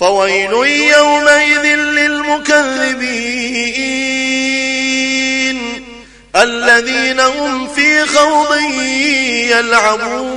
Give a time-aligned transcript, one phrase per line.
[0.00, 0.52] فويل
[0.96, 3.16] يومئذ للمكذبين.
[6.36, 8.56] الذين هم في خوض
[9.50, 10.36] يلعبون.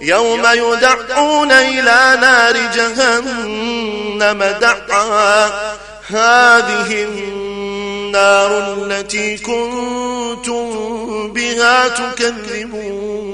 [0.00, 5.46] يوم يدعون إلى نار جهنم دعا.
[6.08, 13.33] هذه النار التي كنتم بها تكذبون.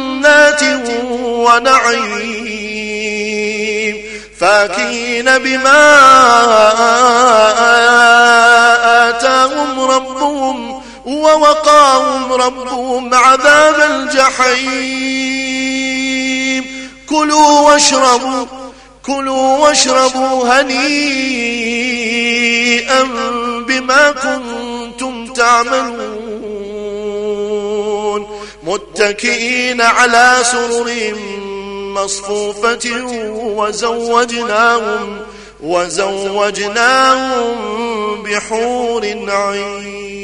[0.59, 0.89] جنات
[1.23, 2.51] ونعيم
[4.39, 5.99] فاكين بما
[9.09, 15.01] آتاهم ربهم ووقاهم ربهم عذاب الجحيم.
[17.09, 18.45] كلوا واشربوا
[19.05, 21.41] كلوا واشربوا هنيئا
[23.67, 26.10] بما كنتم تعملون.
[28.71, 31.13] متكئين على سرر
[31.95, 32.89] مصفوفة
[33.33, 35.21] وزوجناهم
[35.63, 37.03] وزوجناهم
[38.23, 40.21] بحور عين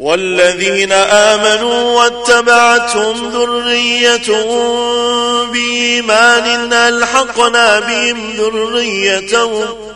[0.00, 4.60] والذين آمنوا واتبعتهم ذريتهم
[5.52, 9.89] بإيمان ألحقنا بهم ذريتهم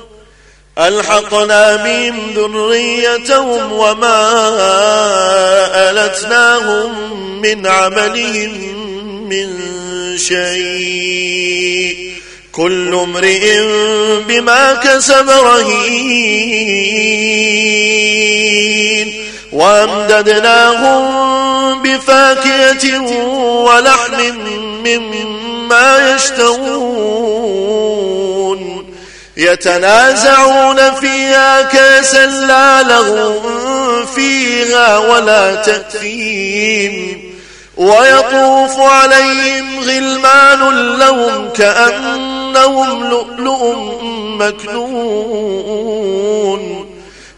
[0.79, 4.31] ألحقنا بهم ذريتهم وما
[5.75, 8.75] ألتناهم من عملهم
[9.29, 9.49] من
[10.19, 12.11] شيء.
[12.53, 13.61] كل امرئ
[14.29, 16.65] بما كسب رهين.
[19.53, 21.05] وأمددناهم
[21.83, 23.01] بفاكهة
[23.43, 24.35] ولحم
[24.85, 27.34] مما يشتهون.
[29.37, 33.41] يتنازعون فيها كاسا لا لغو
[34.15, 37.25] فيها ولا تأثيم
[37.77, 43.77] ويطوف عليهم غلمان لهم كأنهم لؤلؤ
[44.39, 45.85] مكنون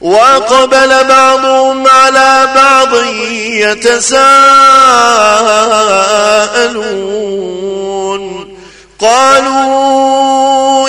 [0.01, 2.95] وأقبل بعضهم على بعض
[3.51, 4.27] يتساءلون
[8.99, 10.89] قالوا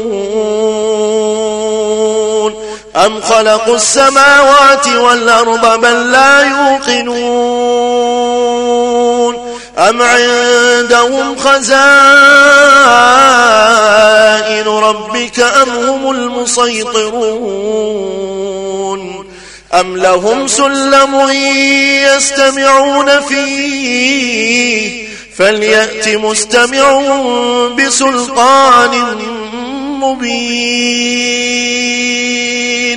[3.05, 7.31] أم خلقوا السماوات والأرض بل لا يوقنون
[9.77, 11.71] أم عندهم خزائن
[14.67, 17.41] ربك أم هم المسيطرون
[19.73, 21.29] أم لهم سلم
[22.15, 25.05] يستمعون فيه
[25.37, 27.01] فليأت مستمع
[27.77, 29.17] بسلطان
[30.01, 31.21] مبين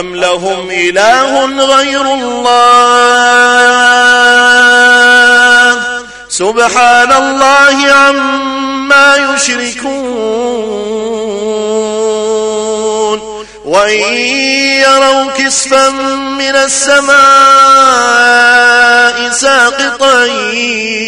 [0.00, 3.14] أم لهم إله غير الله
[6.28, 9.94] سبحان الله عما يشركون
[13.64, 14.14] وإن
[14.84, 15.90] يروا كسفا
[16.38, 17.14] من السماء
[19.30, 20.24] ساقطا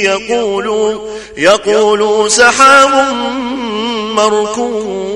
[0.03, 1.01] يقولوا
[1.37, 3.13] يقولوا سحاب
[4.15, 5.16] مركوم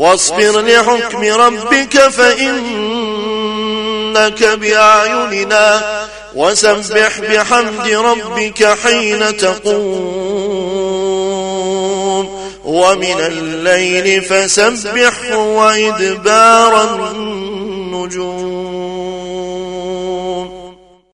[0.00, 2.44] واصبر لحكم ربك فإنك
[4.44, 5.82] بأعيننا.
[6.34, 10.40] وسبح بحمد ربك حين تقوم.
[12.64, 18.79] ومن الليل فسبح وإدبار النجوم.